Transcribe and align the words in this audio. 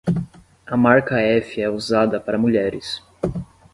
A 0.65 0.75
marca 0.75 1.19
F 1.21 1.61
é 1.61 1.69
usada 1.69 2.19
para 2.19 2.35
mulheres. 2.35 3.03